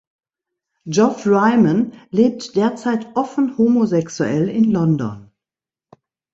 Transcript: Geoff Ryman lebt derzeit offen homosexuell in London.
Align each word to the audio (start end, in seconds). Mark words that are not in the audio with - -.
Geoff 0.87 1.27
Ryman 1.27 1.93
lebt 2.09 2.55
derzeit 2.55 3.15
offen 3.15 3.55
homosexuell 3.59 4.49
in 4.49 4.63
London. 4.71 5.29